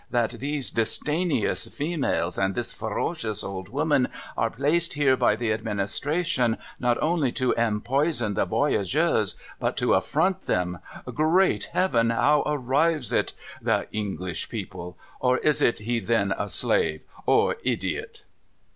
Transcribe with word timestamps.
That 0.09 0.31
these 0.39 0.71
disdaineous 0.71 1.67
females 1.71 2.39
and 2.39 2.55
this 2.55 2.73
ferocious 2.73 3.43
old 3.43 3.69
woman 3.69 4.07
are 4.35 4.49
placed 4.49 4.93
here 4.95 5.15
by 5.15 5.35
the 5.35 5.53
administration, 5.53 6.57
not 6.79 6.97
only 7.03 7.31
to 7.33 7.53
empoison 7.53 8.33
the 8.33 8.45
voyagers, 8.45 9.35
but 9.59 9.77
to 9.77 9.89
afiront 9.89 10.47
them! 10.47 10.79
Great 11.05 11.65
Heaven! 11.65 12.09
How 12.09 12.41
arrives 12.47 13.13
it? 13.13 13.33
The 13.61 13.85
English 13.91 14.49
people. 14.49 14.97
Or 15.19 15.37
is 15.37 15.59
he 15.59 15.99
then 15.99 16.33
a 16.35 16.49
slave? 16.49 17.01
Or 17.27 17.57
idiot 17.63 18.23